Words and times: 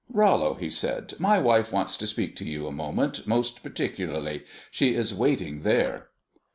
"Rollo," 0.09 0.55
he 0.55 0.71
said, 0.71 1.13
"my 1.19 1.37
wife 1.37 1.71
wants 1.71 1.95
to 1.97 2.07
speak 2.07 2.35
to 2.37 2.43
you 2.43 2.65
a 2.65 2.71
moment 2.71 3.27
most 3.27 3.61
particularly. 3.61 4.41
She 4.71 4.95
is 4.95 5.13
waiting 5.13 5.61
there." 5.61 6.07